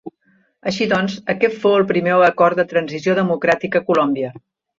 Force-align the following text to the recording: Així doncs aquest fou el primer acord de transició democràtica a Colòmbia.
Així 0.69 0.87
doncs 0.93 1.17
aquest 1.33 1.59
fou 1.65 1.75
el 1.81 1.85
primer 1.91 2.15
acord 2.29 2.63
de 2.63 2.67
transició 2.73 3.17
democràtica 3.21 3.85
a 3.85 3.89
Colòmbia. 3.93 4.35